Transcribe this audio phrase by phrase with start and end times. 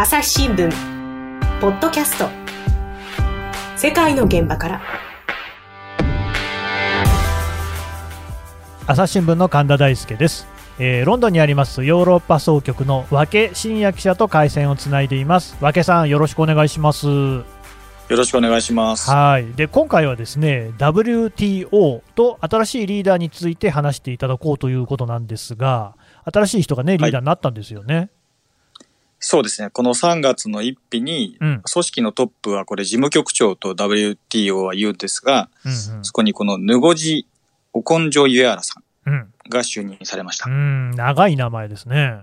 [0.00, 0.70] 朝日新聞。
[1.60, 2.28] ポッドキャスト。
[3.76, 4.80] 世界の現場から。
[8.86, 10.46] 朝日新聞の神田大輔です、
[10.78, 15.56] えーロンドンにありますヨーロッパ総局の和気真也記者と回線をつないでいます。
[15.60, 17.08] 和気さんよろしくお願いします。
[17.08, 17.44] よ
[18.08, 19.10] ろしくお願いします。
[19.10, 19.52] はい。
[19.54, 25.96] で今回はですね WTO と新しいリーダーについて話していただこうということなんですが
[26.32, 28.10] 新しい人がねリーダーになったんですよね、
[29.20, 29.70] そうですね。
[29.70, 31.62] この3月の1日に、うん。
[31.70, 37.26] 組織のトップはこれ事務局長と WTO は言うんですが、うんそこにこのヌゴジ・
[37.72, 39.14] オコンジョ・ユエアラさんうん。
[39.14, 40.48] うんが就任されました。
[40.48, 40.90] うん。
[40.92, 42.20] 長い名前ですね。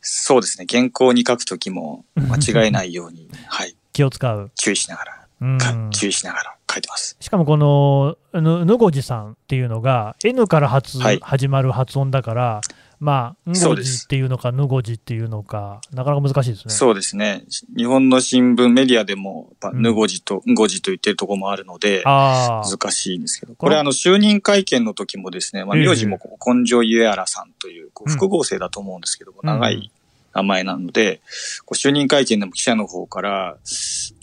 [0.00, 0.66] そうですね。
[0.68, 5.58] 原稿に書くときも間違えないように、 はい、気を使う、注意しながら、うん。
[5.58, 7.16] か注意しながら書いてます。
[7.20, 11.20] しかもこのぬぬごじさんっていうのが N から発、はい。
[11.22, 12.60] 始まる発音だから、
[13.02, 14.04] まあ、んごじそうです。
[14.04, 16.72] っていうのか、ぬごじっていうのか、なかなか難しいですね。
[16.72, 17.42] そうですね。
[17.76, 28.14] 日本の新聞メディアでも、ヌゴジとンゴジと言ってるところもあるので、ああ、難しいんですけど、これあの、就任会見の時もですね、まあ、ええ名字も根性ユエアラさんという、こううん。
[28.14, 29.90] 複合性だと思うんですけども、うん長い
[30.34, 31.20] 名前なので、
[31.64, 33.56] こう就任会見でも記者の方から、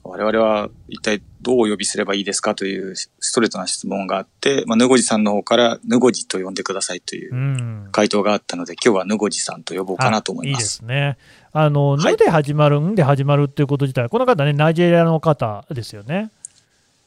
[0.03, 10.49] 我々は一体どうお呼びすればいいですかというストレートな質問があって、まあ、ぬごじさんの方から、ぬごじと呼んでくださいといううん回答があったので、今日はぬごじさんと呼ぼうかなと思いま。
[10.49, 11.17] あいいですすね。
[11.51, 16.31] あの、はいぬで始まる、んで始まるっていうこと自体、この方ね、ナイジェリアの方ですよね。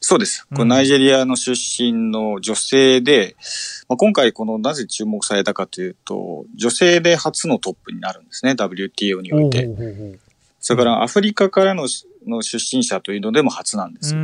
[0.04, 0.46] そうです。
[0.50, 3.36] うんこれナイジェリアの出身の女性で、
[3.88, 9.70] まあ、今回このなぜ注目されたかというと、女性で初のトップになるんですね、WTO において。
[10.60, 11.88] それからアフリカからの
[12.26, 14.14] の出身者というのでも初なんです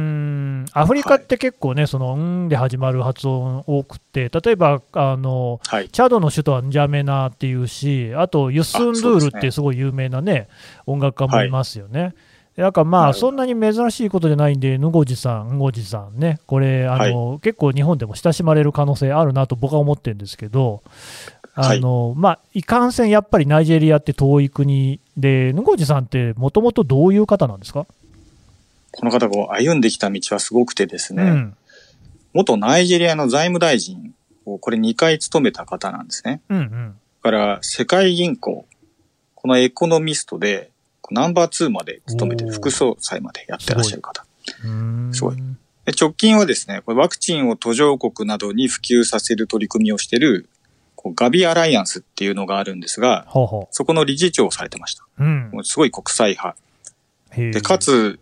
[0.72, 5.88] アフリカって結構ね、その、んで始まる発音多くて、例えば、あの、はい。
[5.88, 10.48] チャドの首都はンジャメナっていうし、あとユスンドゥールってすごい有名なね、
[10.86, 12.14] 音楽家もいますよね。
[12.62, 20.82] だからまあ、そんなに珍しいことじゃないんで、ヌゴジさん、ンゴジさんね、これ、あの結構日本でも親しまれる可能性あるなと僕は思ってるんですけど、
[21.54, 27.86] あのまあ、いかんせんやっぱりナイジェリアって遠い国で、ヌゴジさんってもともとどういう方なんですか、
[28.90, 31.56] この方が歩んできた道はすごくてですね、うん。
[32.32, 34.14] 元ナイジェリアの財務大臣
[34.44, 36.40] をこれ2回務めた方なんですね。
[36.48, 36.94] うんうん。
[37.22, 38.66] だから世界銀行、
[39.36, 40.70] このエコノミストで
[41.14, 44.24] ナンバー2まで務めて副総裁までやってらっしゃる方。
[45.12, 45.36] すごい
[45.88, 50.48] で直近はですね、これワクチンを途上国などに普及させる取り組みをしている、
[50.96, 55.04] こうガビアライアンスっていうのがあるんですが、ほうほそこの理事長をされてました。
[55.18, 56.56] う、うんもうすごい国際派。
[57.34, 58.18] で、かつ、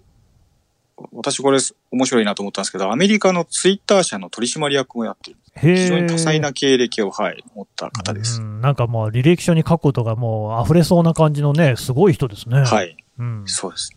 [1.12, 1.58] 私これ
[1.90, 5.36] 面白いなと思ったんですけど、アメリカのツイッター社の取締役もやってる。
[5.58, 8.40] 非常に多彩な経歴を、はい、持った方です。
[8.40, 12.60] うんなんかもう履歴書に書くことがもう溢れそうな感じのね、すごい人ですね。。
[12.60, 13.90] はいい、うん、そうです。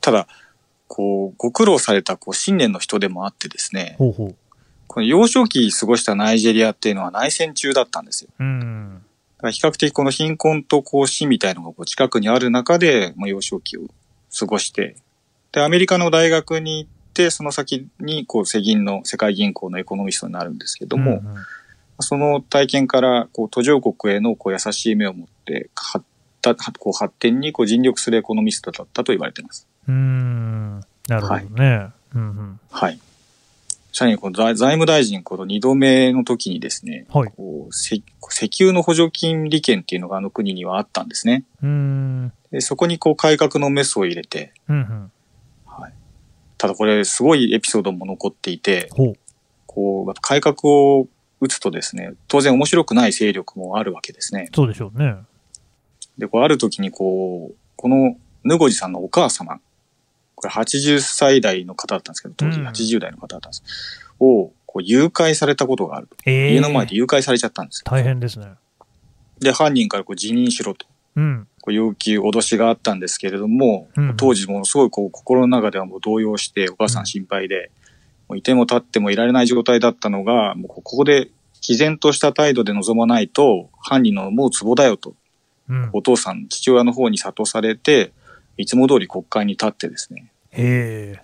[0.00, 0.26] ただ、
[0.86, 4.36] こう、ご苦労されたこう信念の人でもあってですね、ほうほう。
[4.86, 8.30] この幼少期過ごしたナイジェリアっていうのは内戦中だったんですよ。
[8.38, 9.02] うん。
[9.50, 13.82] 比較的この貧困とこう死みたいのがこう近くにある中で、まあ、幼少期を
[14.38, 14.96] 過ごして、
[15.54, 21.36] で、アメリカの大学に行って、その先にこう世銀の世界銀行のエコノミストになるんですけども、うんうん
[22.00, 26.04] その体験からこう途上国へのこう優しい目を持って発
[26.42, 29.66] たこう発展にこう尽力するエコノミストだったと言われています。
[29.88, 30.80] うーん。
[31.08, 31.88] なるほどね。
[32.14, 32.60] うんうん。
[32.70, 32.98] はい。
[33.92, 37.30] さらにこの財財務大臣この2度目の時にですね、はい。
[37.30, 41.44] こう石石油の補助金利権っていうのがあの国にはあったんですね。
[41.62, 42.32] うーん。
[42.50, 45.12] でそこにこう改革のメスを入れて、うんうん。
[46.54, 46.58] はい。
[46.58, 48.88] ただこれすごいエピソードも残っていて。
[49.66, 51.08] こう、改革を
[51.40, 54.48] 打つとですね、当然面白くない勢力もあるわけですね。
[54.54, 55.16] そうでしょうね。
[56.16, 59.60] で、こうある時にこう、このヌゴジさんのお母様、
[60.36, 63.62] これ80歳代の方だったんですけど、当時うん80代の方だったんです。
[64.20, 66.16] を、こう誘拐されたことがあると。
[66.24, 67.90] ええ家の前で誘拐されちゃったんですよ。
[67.90, 68.46] 大変ですね。
[69.40, 70.86] で、犯人からこう辞任しろと。
[71.16, 71.48] うん。
[71.64, 77.70] こう要求、脅しがあったんですけれども、うん当時ものすごいこう心の中ではもう動揺して、お母さん心配で、
[78.28, 81.30] もういても立ってもいられない状態だったのが、もうここで
[81.62, 85.14] 毅然とした態度で臨まないと、犯人の思うツボだよと、
[85.70, 85.90] うん。
[85.94, 88.12] お父さん、父親の方に諭されて、
[88.58, 91.16] いつも通り国会に立ってですね、へ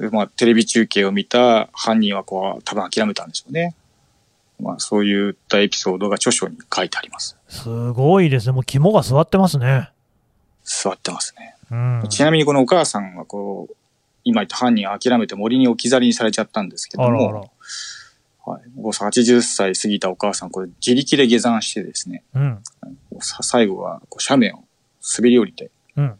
[0.00, 0.02] え。
[0.02, 3.76] でまあ、テレビ中継を見た犯人はこう、多分諦めたんでしょうね。
[4.60, 7.36] まあ、そういったエピソードが著書に書いてあります。
[7.48, 8.52] すごいですね。
[8.52, 9.90] もう肝が座ってますね。
[10.64, 11.56] 座ってますね。
[11.70, 12.08] うん。
[12.08, 13.74] ちなみにこのお母さんはこう、
[14.24, 17.52] 今言った犯人を諦めて森に置き去りにされちゃったんですけどあらあらも、。
[18.44, 22.58] はい、もう80歳過ぎたお母さん、これ自力で下山してですね、うん。
[23.20, 24.64] さ最後はこう斜面を
[25.16, 26.14] 滑り降りて、うん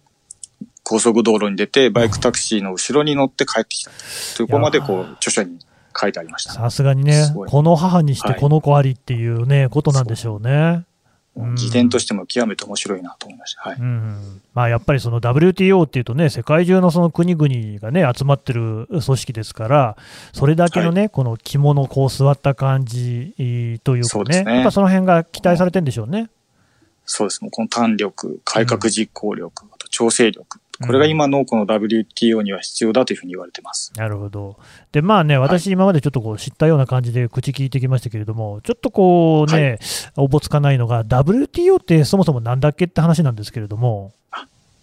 [0.89, 3.91] 高速道路に出て、バイクタクシーの後ろに乗って帰ってきた。
[4.39, 5.59] というこまでこいう著書に
[5.97, 6.53] 書いてありました。
[6.53, 10.51] さすがにねこの母にしてはいこの子ありっていうね、ことなんでしょうね。
[10.51, 10.89] うん
[11.55, 13.63] 辞典としても極めて面白いなと思いました。
[13.63, 13.79] はい。
[13.79, 19.97] うんまあ、やっぱりその WTO っていうとね、世界中のその国々がね、集まってる組織ですから、
[20.33, 26.29] それだけのね、この肝のこう座った感じえーというかね、ねやっぱその辺が期待されてるんでしょうね。
[27.05, 27.41] そうです。
[27.43, 30.61] もうこの胆力、改革実行力、あと調整力。
[30.81, 33.93] これが今のこの WTO には必要だというふうに言われてます。
[33.97, 34.57] なるほど。
[34.93, 39.81] で、まあね、私、今までちょっとこう知ったような感じで口聞いてきましたけれども、ちょっとこうね、
[40.17, 44.13] おぼつかないのが、WTO ってそもそもなんだっけって話なんですけれども、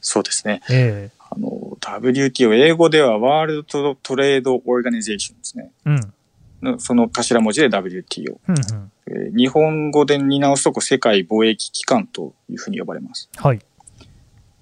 [0.02, 0.62] そうですね。
[0.70, 5.72] えあの、WTO、英語ではワールドトレードオーガニゼーションですね。
[5.86, 6.14] えうん、
[6.62, 8.38] のその頭文字で WTO。
[8.48, 8.92] うん、うん。
[9.08, 13.30] えー日本語で見直すとこう世界貿易機関というふうに呼ばれます。
[13.36, 13.60] はい。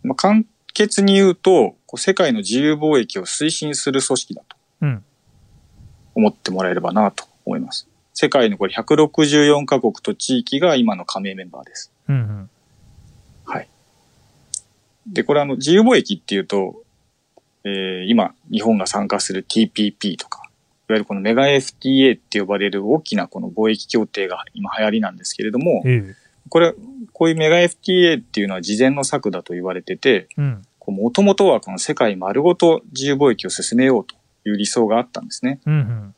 [0.03, 5.03] まあ、簡潔に言うと、こう世界の自由貿易を推進する組織だとうん、
[6.15, 7.87] 思ってもらえればなと思います。
[8.13, 11.91] 世界のこれ164カ国と地域が今の加盟メンバーです。
[12.09, 12.49] うん、うん。
[13.45, 13.67] はい。
[15.07, 16.83] で、これあの、自由貿易っていうと、
[17.63, 20.41] えー今、日本が参加する TPP とか、
[20.89, 26.73] いわゆるこのメガ FTA って呼ばれる大きなこの貿易協定が今流行りなんですけれども、ええこれ、
[27.13, 34.15] こういうメガ FTA っていうのは事前の策だと言われてて、うん、もともとはこの世界丸ごと自由貿易を進めようと
[34.49, 35.59] いう理想があったんですね。
[35.65, 36.15] うん、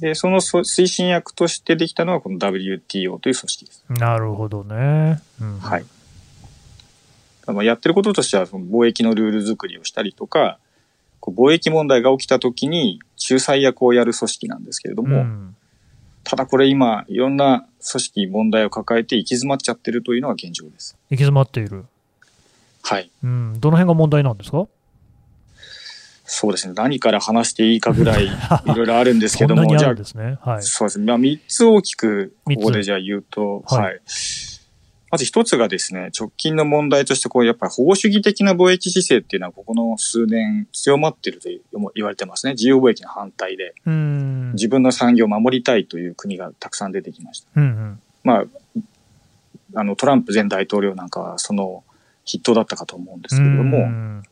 [0.00, 3.84] で、そのそ推進役としてできたのがこの WTO という組織です。
[3.88, 3.96] うん。
[3.96, 5.22] なるほどね。
[5.40, 5.84] うん、はい。
[7.46, 10.58] まあやってることとしては、貿易のルール作りをしたりとか、
[11.20, 15.56] こう貿易問題が起きた時に仲裁役をやる組織なんですけれども、うん
[16.24, 20.96] ただこれ今、いろんな組織問題を抱えて行き詰まっちゃってるというのが現状です。
[21.10, 21.84] 行き詰まっている。
[22.82, 23.10] はい。
[23.22, 24.66] うん、どの辺が問題なんですか？
[26.24, 26.74] そうですね。
[26.74, 28.30] 何から話していいかぐらいい
[28.74, 30.50] ろいろあるんですけども、じゃあ。
[30.50, 30.62] はい。
[30.62, 31.04] そうですね。
[31.04, 34.00] まあ、3つ大きく、ここでじゃあ言うと、はいはい。
[35.12, 41.50] まず一つがですね、直近の問題として、こう、やっぱり保護主義的な貿易姿勢っていうのは、ここの数年強まっていると
[41.94, 42.54] 言われてますね。
[42.54, 47.48] 自由貿易の反対で、うん、自分の産業を守りたいという国がたくさん出てきました。
[47.56, 48.00] うん、うん。
[48.24, 48.44] まあ、
[49.74, 51.84] あの、トランプ前大統領なんかは、その
[52.26, 54.22] 筆頭だったかと思うんですけれども、うん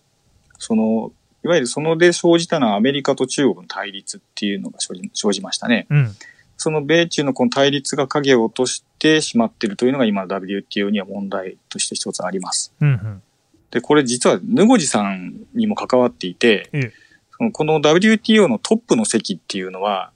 [0.59, 1.13] その、
[1.45, 5.87] いわゆるそので生じたのはアメリカと中国の対立っていうのが生じ生じましたね。
[5.91, 6.17] うん、
[6.63, 12.75] その米中のこの対立が影を落としてしまっているというのが今の WTO には問題として一つあります。
[12.83, 13.23] うん、うん。
[13.71, 16.93] で、これ実はヌゴジさんにも関わっていて、ええ
[17.39, 20.13] そのこの WTO のトップの席っていうのは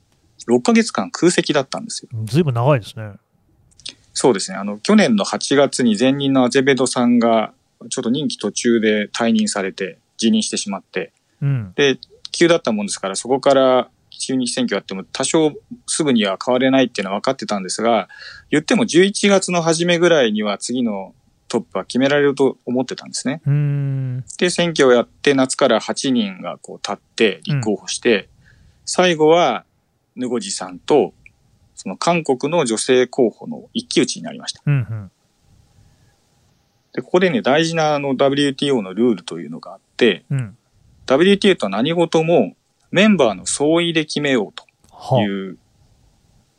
[0.47, 2.11] 6ヶ月間空席だったんですよ。
[2.27, 3.13] ずいぶん長いですね。
[4.13, 4.59] そうですね。
[4.59, 7.55] あの、去年の8月に前任のアゼベドさんが
[7.89, 11.99] ちょっと任期途中で退任されて辞任してしまって、うん、で、
[12.33, 13.89] 急だったもんですから、そこから
[14.19, 15.53] 中日選挙やっても多少
[15.87, 18.09] すぐには変われないっていうのは分かってたんですが、
[18.51, 21.15] 言っても11月の初めぐらいには次の
[21.49, 23.41] トップは決められると思ってたんですね。
[23.47, 28.29] うん、で、選挙をやって夏から8人がこう立って立候補して、
[28.85, 29.65] 最後は
[30.17, 31.15] ヌゴジさんと、
[31.75, 34.63] その韓国の女性候補の一騎打ちになりました。
[34.67, 35.11] うん、うん。
[36.93, 40.57] で、ここでね、大事なあの WTO のルールというのがあって、うん。
[41.07, 42.55] WTO とは何事も
[42.95, 45.59] メンバーの総意で決めようとはいう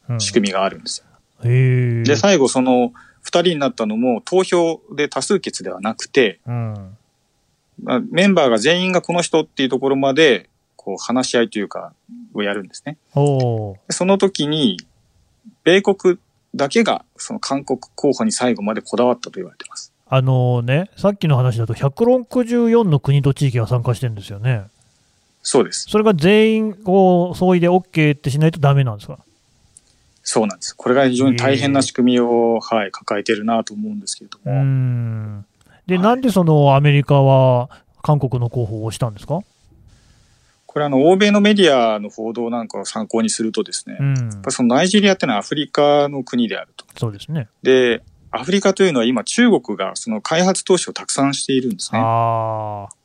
[0.09, 1.49] うん仕組みがあるんですよ。
[1.49, 2.03] へえ。
[2.03, 6.97] で、最後その二人になったのも投票で多数決ではなくて、うん。
[7.81, 11.93] まあ、メンバーが全員がこの人っていうところまで、こう話し合いというか、
[12.33, 12.97] をやるんですね。
[13.13, 14.77] その時に、
[15.63, 16.19] 米国
[16.53, 19.93] だけがその韓国候補に最後までこだわったと言われてます。
[20.07, 24.65] あのね、さっきの話だと164の国と地域が参加してるんですよね。
[25.47, 25.85] そうです。
[25.87, 29.19] それが全員を総意で OK ってしないとダメなんですか？
[30.23, 30.75] そうなんです。
[30.75, 34.63] これが非常に大変な仕組みを、はい、抱えてるなと思うんですけれどうも。
[34.63, 35.45] ん。
[35.85, 37.69] で、はいなんでそのアメリカは
[38.01, 39.41] 韓国の候補を押したんですか？
[40.65, 44.41] これあの、欧米のメディアの報道なんかを参考にするとですね、うんやっ。
[44.41, 46.85] ぱりそのナイジェリアってのはアフリカの国であると。
[46.97, 47.47] そうですね。
[47.61, 51.99] で、アフリカというのは今中国がその開発投資をたくさんしているんですね。
[51.99, 52.95] ああ。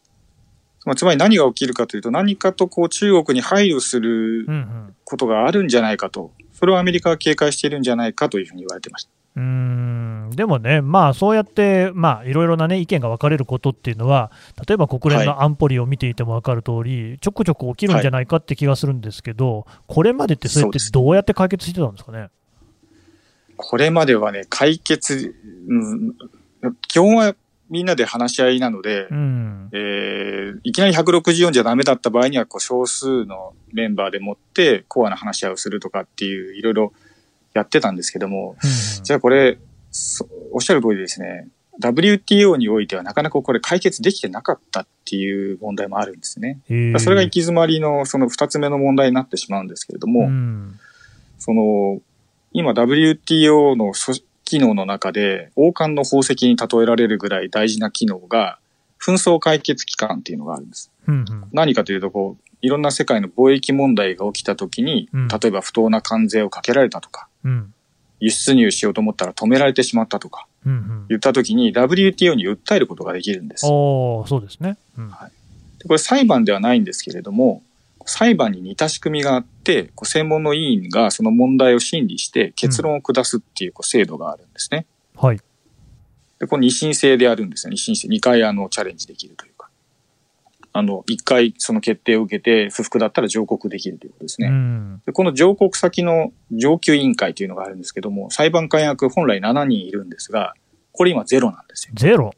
[0.85, 4.95] まあつまり何が起きるかというと何かとこう中国に配慮するうんうん。
[5.03, 6.31] ことがあるんじゃないかと。
[6.53, 9.11] それをアメリカは警戒しているんじゃないかというふうに言われてました。
[9.35, 14.31] うーんでもね、まあ、そうやって、まあ、いろいろな、ね、意見が分かれることっていうのは、
[14.69, 22.29] 例えば国連の安保理を見ていても分かる通り、ちょくちょく起きるんじゃないかって気がするんですけど、これまでってそれってどうやって解決してたんですかね？
[23.57, 25.35] これまではね、解決、
[25.69, 26.15] うん、
[26.87, 27.35] 基本は
[27.71, 29.71] みんなで話し合いなので、うん。
[29.73, 30.31] えー
[30.65, 36.93] いきなり164じゃダメだった場合には、こう少数のメンバーでもって、コアな話し合いをするとかっていう、いろいろ
[37.55, 38.57] やってたんですけども、
[39.03, 39.59] じゃあこれ、
[39.91, 41.49] そおっしゃる通りですね、
[41.81, 46.61] WTO においてはなかなかこれ解決できてなかったっていう問題もあるんですね。
[46.99, 50.79] それが行き詰まりのその二つ目の問題になってしまうんですけれども、うん。
[51.39, 52.01] その、
[52.53, 58.59] 今 WTO の組機能の中で王冠の宝石に例えられるぐらい大事な機能が、
[59.01, 60.91] 紛争解決機関っていうのがあるんです。
[61.07, 61.25] うんうん。
[61.53, 67.75] 何かというと、こう、いろんな世界の貿易問題が起きたときに、うん例えば不当な関税をかけられたとか、うん。
[68.19, 71.07] 輸出入しようと思ったら止められてしまったとか、うんうん。
[71.09, 73.67] 言ったときに WTO に訴えることができるんです。
[73.67, 74.77] そうですね。
[74.99, 75.09] うん。
[75.09, 75.15] で
[75.87, 77.63] これ裁判ではないんですけれども、
[78.07, 84.87] 裁判に似た仕組みがあって、こう専門の委員がその問題を審理して結論を下すっていうこう制度があるんですね。
[85.17, 85.41] はい。
[86.39, 87.71] で、これ二審制でやるんですよ。
[87.71, 88.09] 二審制。
[88.09, 89.69] 二回あのチャレンジできるというか。
[90.73, 94.49] あの、一回その決定を受けて不服だったら上告できるということですね。
[94.49, 95.03] うん。
[95.05, 100.55] でこの上告先の上級委員会というのがあるんですけども、裁判官役本来7人いるんですが、
[100.93, 101.95] これ今ゼロなんですよ。
[101.97, 102.33] ゼロ。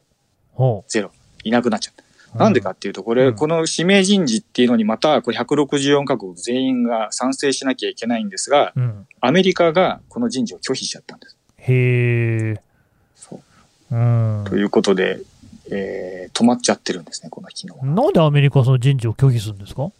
[0.52, 1.12] ほゼロ。
[1.44, 2.01] いなくなっちゃった。
[2.34, 2.38] う。
[2.38, 9.06] なんでかっていうと、これ、うんこの指名人事っていうのにまた、これ164カ国全員が賛成しなきゃいけないんですが、うん。
[9.20, 11.36] アメリカがこの人事を拒否しちゃったんです。
[11.58, 12.60] へえ。
[13.16, 13.40] そ
[13.90, 13.94] う。
[13.94, 14.44] うん。
[14.48, 15.20] ということで、
[15.70, 17.86] えー止まっちゃってるんですね、この機能が。
[17.86, 19.90] なんでアメリカはその人事を拒否するんですか？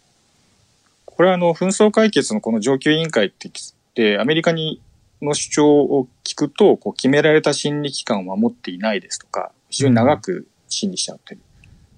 [1.05, 3.55] これはあの、紛争解決のこの上級委員会って言っ
[3.93, 4.81] て、アメリカに
[5.21, 11.41] の主張を聞くと、こう決められた審理期間を守っていないですとか、非常に長く審理しちゃってる。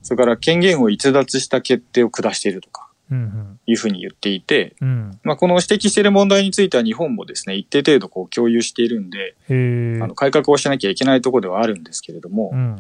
[0.06, 4.88] それから権限を逸脱した決定を下しているとか、うんいうふうに言っていて、うん。
[4.88, 5.20] うん。
[5.24, 10.08] まあ、この指摘している問題については日本もですね、一定程度こう共有しているんで、あ。
[10.08, 12.76] の改革をしなきゃいけないところではあるんですけれども、うん。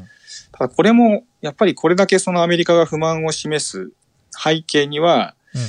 [0.52, 3.92] ただこれもやっぱりこれだけそのアメリカが不満を示す
[4.32, 5.62] 背景には、うん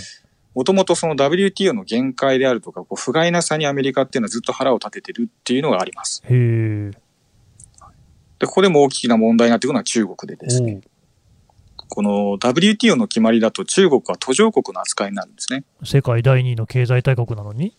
[0.57, 6.23] もともとその WTO の限界であるとか、こう不甲斐なさにアメリカっていうのはずっと腹を立ててるっていうのがあります。
[8.39, 10.81] で、ここでも大きな問題になってくるのは中国でですね、
[11.89, 15.65] この WTO の決まりだと中国は途上国の扱いになるんですね。
[15.85, 17.77] 世界第二位の経済大国なのに？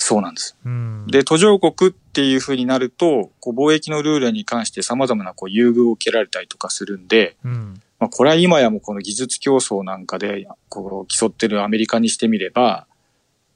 [0.00, 0.56] そうなんです。
[0.64, 1.06] うん。
[1.08, 7.82] で、途上国っていう風になると、こう貿易のルールに関して様々なこう優遇を受けられたりとかするんで、うん。
[7.98, 12.86] まあ、これは今やもうこの技術競争なんかで、こう競ってるアメリカにしてみれば、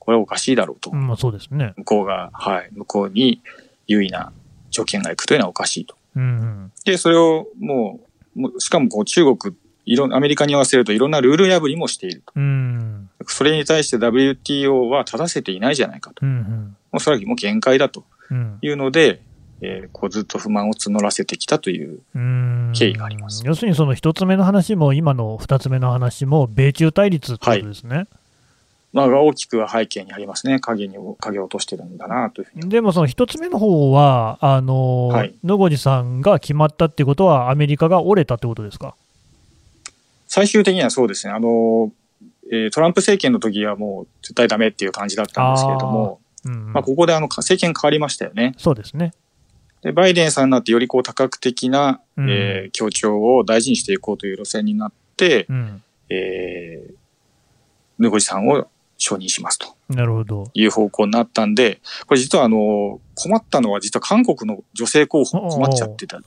[0.01, 0.91] これはおかしいだろうと。
[0.91, 1.75] うんまあそうですね。
[1.77, 3.41] 向こうが、はい、向こうに
[3.87, 4.33] 優位な
[4.71, 5.95] 条件がいくというのはおかしいと。
[6.17, 6.73] うんうん。
[6.85, 8.01] で、それをも
[8.35, 12.33] う、もうしかもこう中国、いろんアメリカに合わせるといろんなルール破りもしていると。
[12.37, 13.11] うん。
[13.27, 16.25] それに対して WTO は正せていないじゃないかと。
[16.25, 16.77] うんうん。
[16.93, 18.59] もうそれはもう限界だとうん。
[18.63, 19.21] いうので、
[19.61, 28.07] えーこうずっと不満を募らせてきたといううん経緯があります要するにその一つ目の話も、今の二つ目の話も、米中対立ってことですね。
[28.93, 30.61] まあ、が大きくは背景にありますね。
[30.61, 32.69] 影に、影を落としてるんだなというふうに。
[32.69, 38.95] でもその一つ目の方は、あの、はい野越さんが決まったっていうことは、アメリカが折れたってことですか？
[40.35, 41.35] 最終的にはそうですね。
[41.35, 41.93] あの、
[42.51, 48.55] えートランプ政権の時はもう絶対ダメっていう感じだったんですけれども、うんうんまあ、ここであの、政権変わりましたよね。
[48.57, 49.13] そうですね。
[49.83, 55.83] で、バイデンさんになってよりこう多角的な、うんえー協調を大事にしていこうという路線になって、うん。
[56.09, 56.95] えー、
[57.99, 60.51] ヌゴジさんを承認しますとなるほど。
[60.55, 66.25] いう方向になったんで、これ実はあの、困ったのは実は韓国の女性候補も困っちゃってたん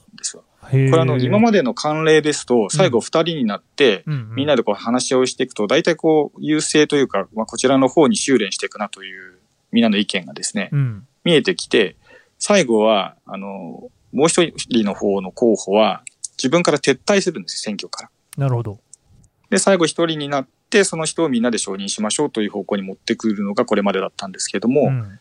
[0.70, 9.38] これあの、今まで、での慣例ですと、最後二人になって、みんなでこう話し合いをしていくと、大体こう、優勢というか、まあ、こちらの方に修練していくなという、
[9.72, 11.06] みんなの意見がですね、うん。
[11.24, 11.96] 見えてきて、
[12.38, 16.02] 最後は、あの、もう一人の方の候補は、
[16.36, 18.10] 自分から撤退するんですよ、選挙から。
[18.36, 18.78] なるほど。
[19.48, 25.18] で、最後一人になって、その人をみんなで承認しましょうという方向に持ってくるのがこれまでだったんですけれども、うん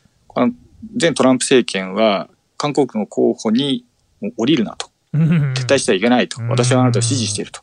[0.99, 3.85] 前トランプ政権は、韓国の候補に
[4.37, 4.89] 降りるなと。
[5.15, 6.41] 撤退してはいけないと。
[6.41, 7.61] うん私はあなたを支持していると。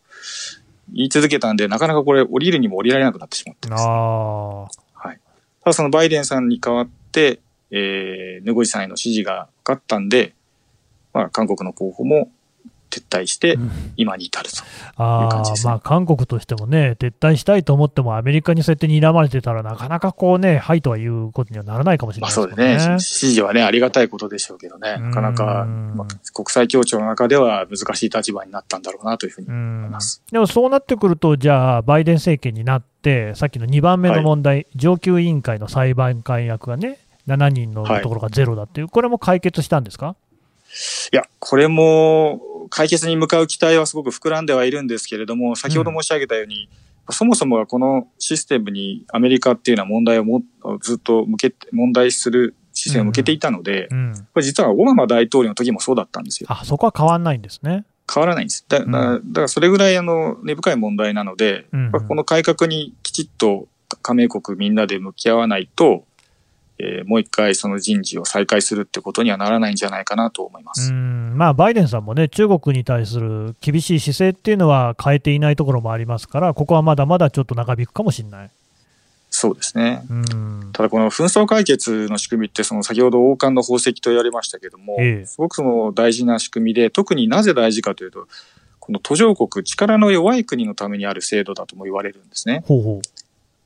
[0.93, 3.85] 言い続けたんで、なかなかこれ降りるにも降りられなくなってしまってます。
[3.87, 5.21] あはい。
[5.63, 7.41] ただそのバイデンさんに代わって、
[7.71, 10.35] えー、ヌゴジさんへの支持が分かったんで、
[11.15, 12.31] まあ、韓国の候補も
[12.93, 13.61] 撤退してあ。、
[13.97, 14.57] 今に至ると。
[14.97, 22.67] ああいう感じですねまあ、韓国としてもね、撤退したいと思っても、アメリカにそうやって睨まれてたらなかなかこうね、はいとはいうことにはならないかもしれまあないですもんね。
[22.67, 23.01] そうですね。
[23.01, 24.99] 支持はね、ありがたいことでしょうけどね。
[24.99, 30.23] なかなか、うんまあ、国際協調の中では難しい立場になったんだろうなというふうにうん思います。
[30.31, 40.17] でもそうなってくると、じゃあ、バイデン政権になって、さっきの2番目の問題、上級委員会の裁判官役がね、7人のところがゼロだっていう、これも解決したんですか？
[41.13, 46.69] いや、これも解決に向かう期待はすごく膨らんではいるんですけれども、先ほど申し上げたように、
[47.09, 50.43] うん、そもそもがこのシステムにアメリカっていうのは問題をも
[50.81, 56.47] ずっと向けて、問題する視線を向けていたので、うんうん、これ実はオバマ大統領の時もそうだったんですよ。
[56.51, 57.85] あ、そこは変わんないんですね。
[58.13, 58.65] 変わらないんです。
[58.69, 63.69] だだだからそれぐらいあの根深い問題なので、うんうん、この改革にきちっと
[64.03, 66.05] 加盟国みんなで向き合わないと、
[66.79, 78.51] えー、もう一回その人事を再開するってことにはならないんじゃないかなと思いますまあ、バイデンさんもね、中国に対する厳しい姿勢っていうのは変えていないところもありますから、ここはまだまだちょっと長引くかもしれない。
[79.35, 80.03] そうですね。
[80.73, 88.29] ただこの紛争解決の仕組みってその先ほど王冠の宝石と言われましたけども、ええ、すごくその大事な仕組みで特になぜ大事かというと
[88.79, 92.63] この途上国力の弱い国のためにある制度だとも言われるんですね。
[92.67, 93.03] ほうほう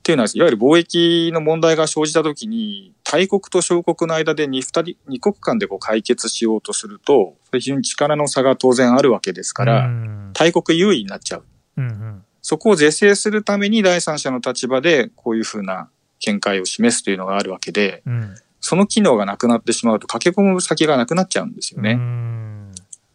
[0.07, 9.89] っていうのは、いわゆる貿易の問題が生じたときに、大国と小国の間で 2, 人2国間でこう解決しようとすると、非常に力の差が当然あるわけですから、
[10.31, 11.43] 大国優位になっちゃう。
[11.75, 21.99] うんうん、そこを是正するために第三者の立場でこういうふうな見解を示すというのがあるわけで、うん、その機能がなくなってしまうと駆け込む先がなくなっちゃうんですよね。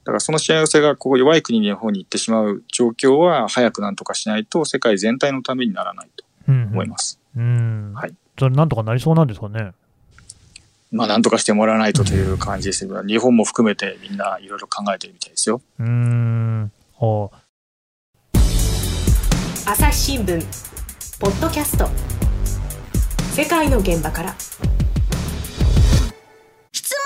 [0.05, 6.22] だからその幸せがこう弱い国の方に行ってしまう状況は早くなんとかしないと世界全体のためにならないと。
[6.71, 7.19] 思います。
[7.37, 8.15] うん、うん、はい。
[8.39, 9.73] それなんとかなりそうなんですかね。
[10.91, 15.63] まあ、なんとかしてもらわないとという感じですけど、日本も含めてみんないろいろ考えてるみたいですよ。
[15.79, 16.71] うん。
[16.93, 17.37] ほう。
[19.65, 20.45] 朝日新聞
[21.21, 21.89] ポッドキャスト
[23.33, 24.35] 世界の現場から
[26.73, 26.99] 質問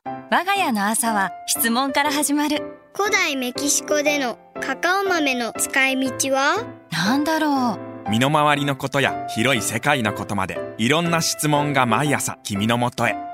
[0.00, 2.62] ドラえもん我が家の朝は質問から始まる
[2.94, 6.64] 古代メキシコでのカカオ豆の使い道は？
[6.90, 13.12] なんだろう身の回りのことや広い世界のことまでいろんな質問が毎朝君のもとへ。
[13.12, 13.30] ママ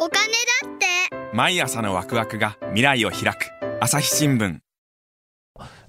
[0.00, 0.32] お金
[0.62, 1.36] だって。
[1.36, 3.50] 毎朝のワクワクが未来を開く。
[3.78, 4.60] 朝日新聞。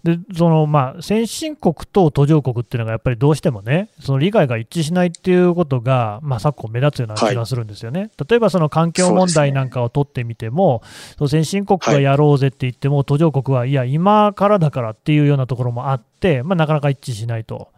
[0.04, 8.00] でそのまあ、先進国と途上国っていうのがやっぱりどうしてもね、その理解が一致しないっていうことが、まあ、昨今目立つような気がするんですよね。
[8.02, 10.82] はい、例えばその環境問題なんかを取ってみても、
[11.18, 17.70] その先進国がやろうぜって言っても、途上国はいや、今からだからっていうようなところもあって、まあ、なかなか一致しないと。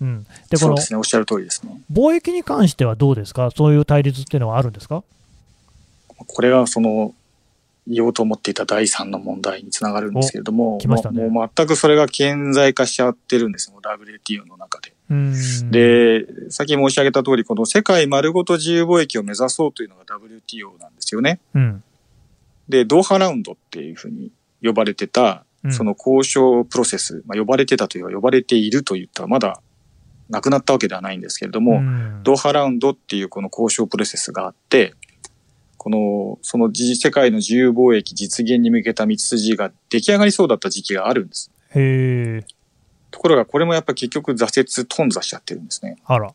[0.00, 1.80] うん、でこの、ね、おっしゃる通りですね。
[1.92, 5.02] 貿易に関してはどうですか、そういう対立っていうのはあるんですか？
[6.26, 7.14] これがその
[7.86, 14.94] 言おうと思っていた第三の問題につながるんですけれども、ね、もう全くそれが顕在化しちゃってるんですよ、WTO の中で。
[15.70, 21.40] で、さっき申し上げた通り、この世界丸ごと自由貿易を目指そうというのが WTO なんですよね。
[21.54, 21.82] うん、
[22.70, 24.30] で、ドーハラウンドっていうふうに
[24.62, 29.60] 呼ばれてた、その交渉プロセス、まあ、呼ばれてたというか呼ばれているといったらまだ
[30.30, 34.94] なくなったわけではないんですけれども、うん、ドーハラウンドっていうこの交渉プロセスがあって、
[35.76, 41.50] この、その世界の自由貿易実現に向けた道筋が出来上がりそうだった時期があるんです。
[41.74, 42.42] へ
[43.10, 45.98] ところがこれもやっぱ結局挫折頓挫しちゃってるんですね。
[46.06, 46.34] あら。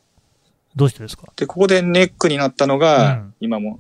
[0.76, 1.28] どうしてですか？
[1.36, 3.80] で、ここでネックになったのが、うん、今も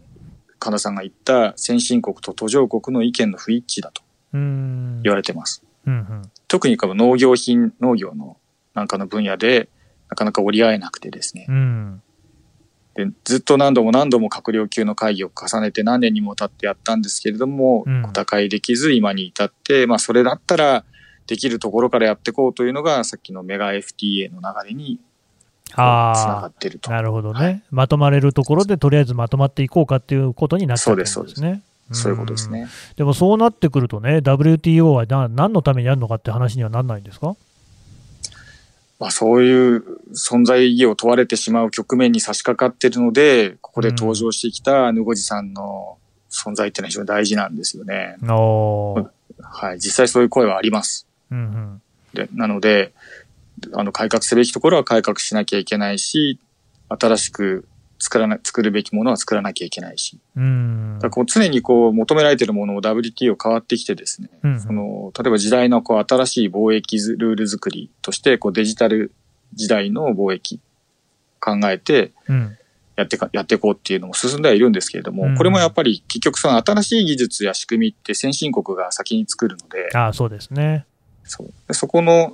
[0.57, 4.01] 神田さんが言った先進国と途上国の意見の不一致だと
[4.33, 5.63] 言われてます。
[5.85, 8.37] うんうん、特にこの農業品、農業の
[8.73, 9.69] なんかの分野で
[10.09, 11.45] なかなか折り合えなくてですね。
[11.47, 12.01] うん、
[12.95, 20.83] でずっと何度も何度も閣僚級の会議を重ねて何年にも経ってやったんですけれども、うん、小高いできず今に至って、まあそれだったら
[21.27, 24.99] できるところからやっていこうというのがさっきのメガ FTA の流れに
[25.71, 26.89] つながってると。
[26.89, 31.13] なるほどね、はい、まとまれるところでとりあえずまとまっていこうかっていうことになってるんですね。
[31.13, 31.59] そうです、そうで
[31.93, 32.01] す。
[32.03, 32.67] そういうことですね。
[32.97, 37.35] でもそうなってくるとね、WTO は何のためにやるのかって話にはなんないんですか？
[38.99, 45.97] まあ、そういう存在意義を問われてしまう局面に差し掛かっているので、ここで登場してきたぬごじさんの
[46.29, 48.17] 存在っていうのは非常に大事なんですよね。
[49.41, 51.07] はい、実際そういう声はあります。
[51.31, 51.81] うんうん、
[52.13, 52.91] でなので、
[53.73, 56.37] あの改革すべきところは改革しなきゃいけないし、
[56.89, 57.67] 新しく
[57.99, 60.19] 作らな、作るべきものは作らなきゃいけないし。
[60.35, 60.99] うん。
[61.01, 69.11] だこう常にこう求められているものを WTO 変わってきてですね、うん、その、例えば時代のこう新しい貿易ルール作りとして、こうデジタル
[69.53, 70.61] 時代の貿易
[71.39, 72.13] 考えて、
[72.95, 80.85] やってか、やっていこうっていうのも進んではいるんですけれども、うん、これもやっぱり結局その新しい技術や仕組みって先進国が先に作るので、ああ、そうですね。
[81.23, 81.73] そう。
[81.73, 82.33] そこの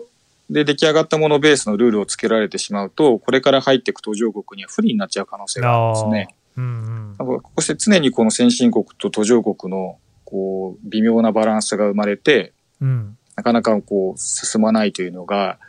[0.49, 6.35] で、出来上がったものベースのルールをつけられてしまうと、これから入っていく途上国には不利になっちゃう可能性があるんですね。
[6.57, 15.59] うんうん、こうして常にこの先進国と途上国のこう微妙なバランスが生まれて、うん、なかなかこう進まないというのが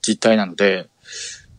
[0.00, 0.88] 実態なので、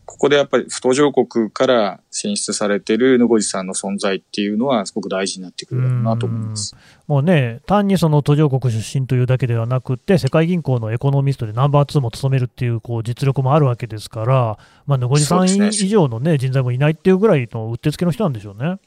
[0.06, 6.76] ここでやっぱり途上国から選出されてるヌゴジさんの存在っていうのはすごく大事になってくるだろうなと思います。
[7.06, 18.78] もうね、単にその途上国出身というだけではなくて、世界銀行のエコノミストでナンバー2も務めるっていうこう実力もあるわけですから、まあ、ヌゴジさん以上の、ね、人材もいないっていうぐらいのうってつけの人なんでしょうね。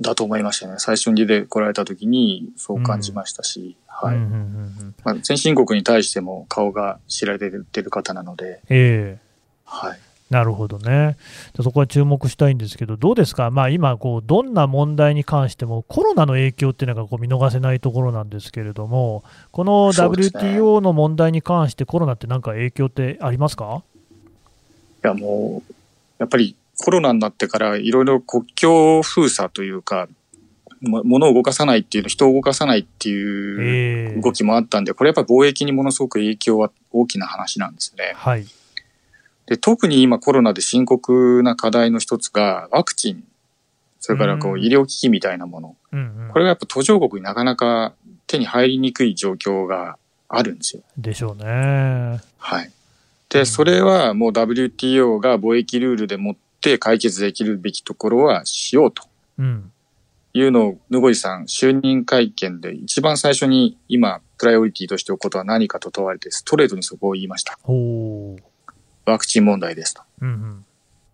[0.00, 0.74] だと思いましたね。
[0.78, 4.16] 最初に出てこられた時にそう感じましたし、はい。
[4.16, 9.26] まあ、先進国に対しても顔が知られてる方なので、ええ
[9.64, 9.98] はい。
[10.28, 11.16] なるほどね。
[11.56, 23.82] でそこは注目したいんですけど、どうですか、まあ、今こう、どんな問題に関しても、コロナの影響っていうのがこう見逃せないところなんですけれども、この WTO の問題に関して、コロナってなんか影響ってありますか？
[25.04, 25.74] いやもう、
[26.18, 30.08] やっぱりコロナになってからいろいろ国境封鎖というか、
[30.80, 38.12] も物を動かさないっていうの、人を動かさないっていうええ動きもあったんで、これやっぱり貿易にものすごく影響は大きな話なんですね。
[38.16, 38.44] はい。
[39.46, 43.24] で、特に今コロナで深刻な課題の一つがワクチン、
[44.00, 45.76] それからこううん医療機器みたいなもの。
[45.92, 47.94] うんうんこれがやっぱ途上国になかなか
[48.26, 49.96] 手に入りにくい状況が
[50.28, 50.82] あるんですよ。
[50.98, 52.20] でしょうね。
[52.38, 52.66] はい。
[52.66, 52.76] うん
[53.28, 59.02] で、それはもう WTO が貿易ルールでもって解決できるべきところはしようと
[59.38, 59.72] うん。
[60.32, 67.58] いうのを、ぬごいさん、就任会見で一番最初に今、プライオリティとしておくことは何かと問われて、ストレートにそこを言いました。
[69.06, 70.02] ワクチン問題ですと。
[70.20, 70.64] うんうん。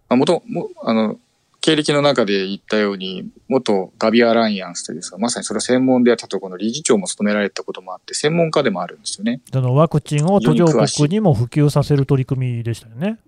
[0.08, 1.18] まあ、元、も、あの、
[1.60, 9.40] 経歴の中で言ったように、元ガビアアライアンスというですが、まさにそれを専門でやったところの理事長も務められたこともあって、専門家でもあるんですよね。
[9.52, 13.18] そのワクチンを途上国にも普及させる取り組みでしたよね。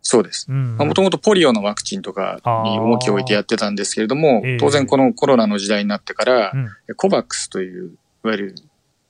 [0.00, 0.46] そうです。
[0.48, 7.90] うんもともとポリオのワクチンとかに重きを置いてやってたんですけれどもええ、当然このコロナの時代になってからう、んコバックスという、
[8.24, 8.54] いわゆる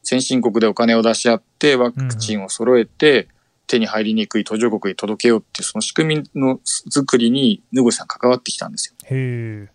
[0.02, 3.28] 先進国でお金を出し合ってワクチンを揃えて
[3.68, 8.96] 手に入りにくい途上国に届けようっていうその仕組みの作りにヌゴさん関わってきたんですよ。
[9.04, 9.68] へ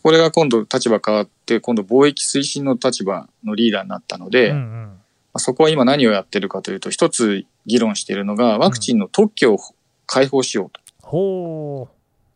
[0.00, 5.00] これが今度立場変わって、今度貿易推進の立場のリーダーになったので、うんうまん。
[5.34, 9.58] あそこは今何をやってるかというと、一つ議論しているのがワクチンの特許を
[10.06, 10.80] 開放しようと。
[11.02, 11.88] ほ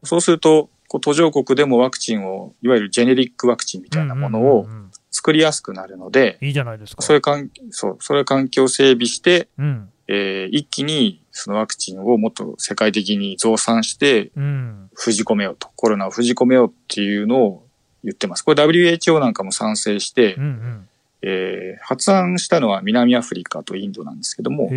[0.02, 0.06] う。
[0.06, 7.00] そうすると、こう途上国でもワクチンを、いわゆるジェネリックワクチンみたいなものをうんうんうんうん作りやすくなるので、いいじゃないですか。
[7.00, 9.88] そういう環そう、それ環境を整備して、うん。
[10.08, 14.90] えー一気にそのワクチンをもっと世界的に増産して、うん。
[14.94, 15.68] 封じ込めようと。
[15.76, 17.66] コロナを封じ込めようっていうのを
[18.04, 18.42] 言ってます。
[18.42, 20.88] これ WHO なんかも賛成して、うん
[21.22, 24.70] えー発案したのは南アフリカとインドなんですけども。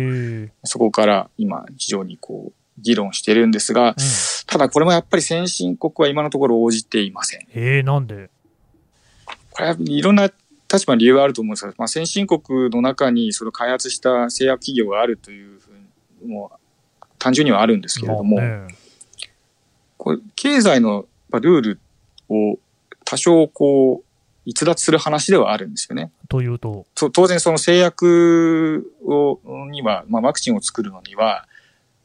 [0.64, 3.94] そこから今非常にこう、議論してるんですが、
[4.46, 7.40] ただこれもやっぱり先進国は今のところ応じていません。
[7.40, 7.46] へ
[7.78, 8.30] え、なんで？
[9.50, 10.30] これはいろんな
[10.72, 18.74] 立場の理由があると思うんですが、まあ、先進国の中にそれを開発した製薬企業があるというふうにもう単純にはあるんですけれども、まあね
[19.98, 21.80] これ経済のまあルール
[22.30, 22.58] を
[23.04, 24.04] 多少こう
[24.46, 26.10] 逸脱する話ではあるんですよね。
[26.28, 26.86] というと？
[26.94, 29.38] と当然その製薬を
[29.70, 31.46] には、まあ、ワクチンを作るのには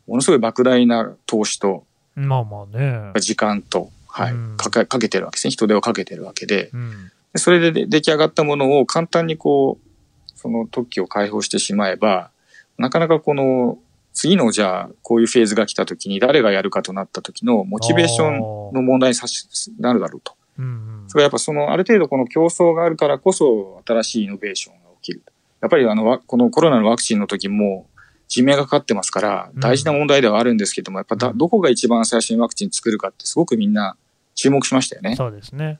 [0.07, 3.13] ものすごい莫大な投資とまあまあね。
[3.21, 7.11] 時間と、はいうんかけかけてるわけですね人手をかけてるわけでうん。
[7.35, 12.31] でそれでで出来上がったものを簡単にこうその特許を開放してしまえば
[12.77, 13.77] なかなかこの
[14.13, 18.39] 次のじゃあこういうフェーズが来た時に誰がやるかとなった時のモチベーション
[18.73, 20.33] の問題にさしなるだろうと。
[20.57, 25.23] うんうんそれはやっぱそのある程度この競争があるからこそ新しいイノベーションが起きる。
[25.61, 27.85] やっぱりあのわこのコロナのワクチンの時も
[28.29, 33.97] 人命がかかってますからうん大事な問題ではあるんですけども、やっぱだどこが一番最初にワクチン作るかってすごくみんな
[34.35, 35.17] 注目しましたよね。
[35.17, 35.79] そうですね。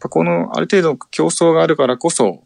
[0.00, 2.42] ぱこのある程度競争があるからこそ、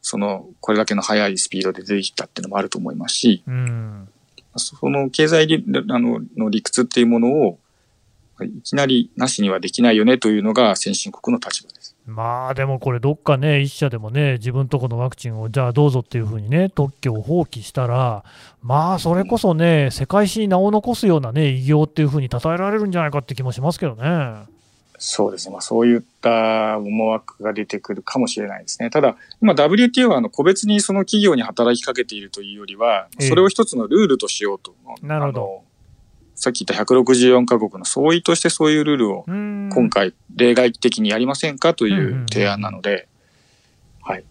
[0.00, 4.08] そのこれだけの速いスピードで出てきたっていうのもあると思いますし、うん。
[4.56, 7.58] その経済理あのの理屈っていうものを
[8.44, 11.92] いきなりなしにはできないよねというのが先進国の立場です。
[12.06, 18.24] まあでもこれ、どっかね、一社でもね、自分とこのワクチンをじゃあどうぞっていうふうにね、特許を放棄したら、
[18.60, 24.02] まあそれこそね、世界史に名を残すようなね、偉業っていうふうに称えられるんじゃないかって気もしますけどね。
[25.04, 25.52] そうですね。
[25.52, 28.88] まあそういった思惑が出てくるかもしれないですね。
[28.88, 34.76] ただ、今 WTO はあの個別にその企業に働きかけているというよりは、ええそれを一つのルールとしようと。
[35.02, 35.62] なるほど
[36.36, 43.08] さっき言った164カ国の総意としてそういうルールをうん今回例外的にやりませんかという提案なので、
[44.02, 44.24] はい。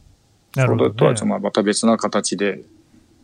[0.55, 2.61] なるほど、ねそれとはまあまた別な形で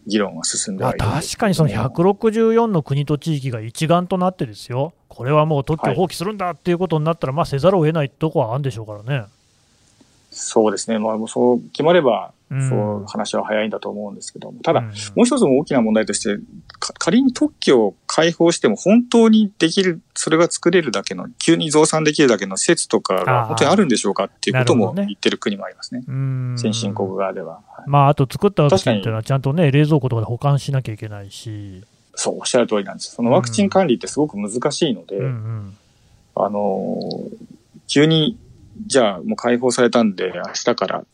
[0.08, 9.26] 議論は進んでいるんです確かにその164の国と地域が一丸となってですよ、これはもう特許を放棄するんだっていうことになったら、まあせざるを得ないとこはあるんでしょうからね。
[10.38, 11.00] そうですね。
[11.00, 14.92] まあもうそう決まれば、うんそう話は早いんだと思うんですけども、ただ、うんも
[15.24, 16.38] う一つの大きな問題として、
[16.80, 26.04] か仮に特許を開放しても本当にできる、それが作れるだけの、急に増産できるだけの施設とかが本当にあるんでしょうかっていうことも言ってる国もありますね。
[26.08, 27.60] ね先進国側では。
[27.68, 31.84] はい、まあ、あと作ったワクチンっていうのはちゃんとね、冷蔵庫とかで保管しなきゃいけないし。
[32.16, 33.14] そう、おっしゃる通りなんです。
[33.14, 35.78] そのワクチン管理ってすごく難しいので、うんうん、
[36.36, 36.98] あの、
[37.88, 38.38] 急に、
[38.86, 41.06] じゃあもう解放されたんで、明日から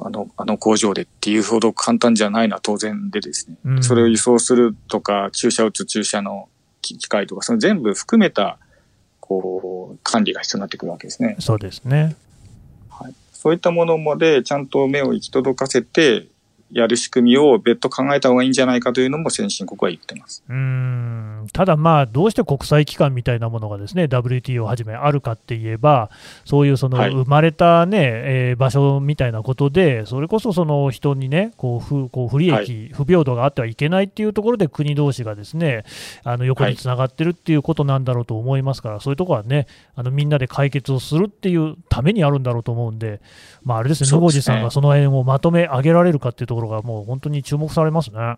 [0.00, 6.48] あの、あの工場でっていうほど簡単じゃないのは当然でですね、うん、それを輸送するとか、注射打つ注射の
[6.82, 8.58] 機械とか、その全部含めた、
[9.20, 11.36] こう、管理が必要になってくるわけですね。
[11.40, 12.16] そうですね。
[12.90, 13.14] はい。
[13.32, 16.26] そういったものまでちゃんと目を行き届かせて、
[16.70, 20.42] やる仕組みを別途考えた方がいいんじゃないかというのも先進国は言ってます。
[20.48, 21.46] うん。
[21.52, 26.10] ただ、まあ、どうして国際機関みたいなものがですね WTO をはじめあるかって言えば、
[26.44, 35.84] そういうその生まれたね、はい、えー、場所みたいなことで、それこそその人にね、こう不こう不利益、はい、不平等があってはいけないっていうところで、国同士がですね
[36.24, 43.20] あの横につながってるっていうことなんだろうと思いますから、はい、そういうところはね、あのみんなで解決をするっていうためにあるんだろうと思うんで、
[43.64, 48.36] まあ、あれですね、野口さんがその辺をまとめ上げられるかっていうところが、もう本当に注目されますね。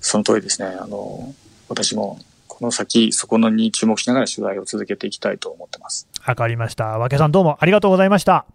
[0.00, 0.68] その通りですね。
[0.80, 1.34] あの、
[1.68, 6.08] 私もこの先、そこのに注目しながら取材を続けていきたいと思ってます。
[6.24, 6.98] わかりました。
[6.98, 8.46] 和気さんどうもありがとうございました。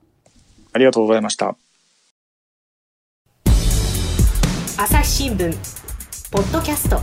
[0.72, 1.56] ありがとうございました。
[4.78, 5.52] 朝日新聞
[6.32, 7.02] ポッドキャスト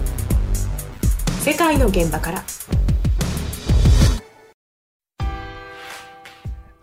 [1.42, 2.75] 世界の現場から。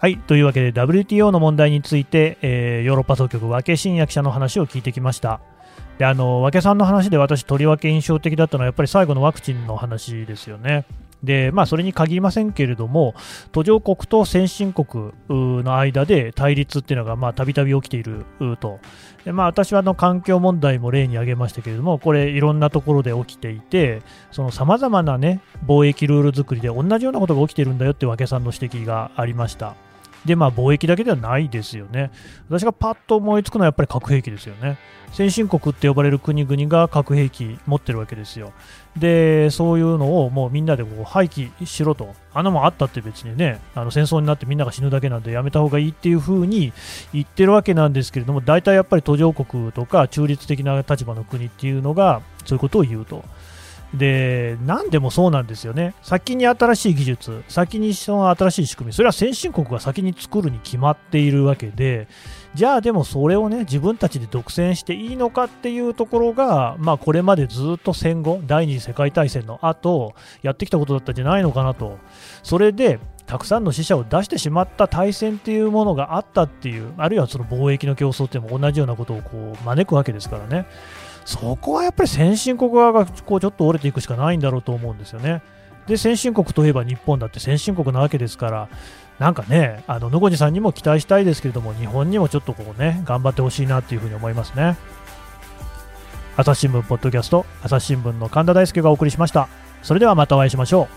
[0.04, 0.18] はい。
[0.18, 5.40] というわけで WTO の問題について、えー、ヨーロッパ総局和気真也記者の話を聞いてきました。
[5.98, 10.84] であの和気さんの話で私、とりわけ印象的だったのはやっぱり最後のワクチンの話ですよね。
[11.24, 13.16] でまあ、それに限りませんけれども、
[13.54, 18.26] 途上国と先進国の間で対立っていうのがたびたび起きている
[18.60, 18.80] と、
[19.24, 24.02] でまあ、私はあの環境問題も例に挙げましたけれども、これ、いろんなところで起きていて、
[24.52, 29.76] さまざまな、ね、貿易ルール作りで同じようなことが起きているんだよって和気さんの指摘がありました。
[30.26, 32.12] で、まあ、貿易だけではないですよね。
[32.50, 34.78] 私がパッと思いつくのはやっぱり核兵器ですよね。
[35.12, 38.52] 先進国って呼ばれる国々が核兵器持ってるわけですよ。
[38.98, 42.14] で、そういうのをもうみんなでこう廃棄しろと。
[42.34, 46.74] あのもあったって別にね、あの戦争になってみんなが死ぬだけなんでやめた方がいいっていうふうに
[47.14, 53.24] 言ってるわけなんですけれども、大体やっぱり途上国とか中立的な立場の国っていうのがそういうことを言うと。
[53.94, 55.94] で、何でもそうなんですよね。
[56.02, 62.08] 先に新しい技術、先にその新しい仕組み、それは先進国が先に作るに決まっているわけで、
[62.56, 72.00] じゃあでもそれをね、自分たちで独占していいのかっていうところが、まあこれまでずっと戦後、第二次世界大戦の後、やってきたことだったんじゃないのかなと。
[72.42, 80.66] それで、たくさんの死者を出してしまった大戦っていうものがあったっていう、あるいはその貿易の競争っていうのも同じようなことをこう招くわけですからね。
[81.26, 85.42] そこはやっぱり先進国側がこうちょっと折れていくしかないんだろうと思うんですよね。
[85.88, 88.70] で、先進国といえば日本だって先進国なわけですから、
[89.20, 94.78] なんかね、あの野越さんにも期待したいですけれども、日本にもちょっとこうね、頑張ってほしいなっていうふうに思いますね。
[96.36, 99.48] 朝日新聞ポッドキャスト、朝日新聞の神田大輔がお送りしました。
[99.82, 100.88] それではまたお会いしましょ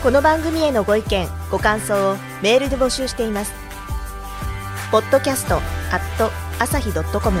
[0.00, 0.02] う。
[0.02, 3.52] この番組へのご意見、ご感想をメールで募集しています。
[4.90, 5.60] ポッドキャスト
[6.58, 7.40] 朝日ドットコム